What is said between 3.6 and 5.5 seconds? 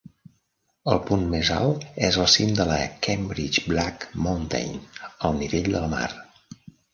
Black Mountain, al